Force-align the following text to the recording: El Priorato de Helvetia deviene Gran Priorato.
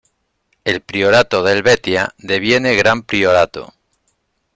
El 0.63 0.81
Priorato 0.81 1.43
de 1.43 1.53
Helvetia 1.53 2.15
deviene 2.17 2.73
Gran 2.75 3.03
Priorato. 3.03 3.71